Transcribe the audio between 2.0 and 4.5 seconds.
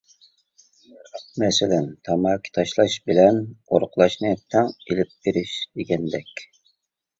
تاماكا تاشلاش بىلەن ئورۇقلاشنى